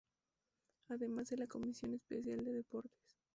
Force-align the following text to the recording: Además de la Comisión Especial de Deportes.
Además 0.89 1.29
de 1.29 1.37
la 1.37 1.45
Comisión 1.45 1.93
Especial 1.93 2.43
de 2.43 2.53
Deportes. 2.53 3.19